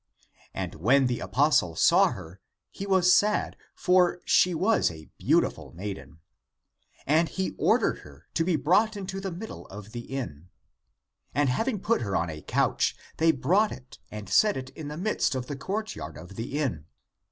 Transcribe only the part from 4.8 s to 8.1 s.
a beautiful maiden. And he ordered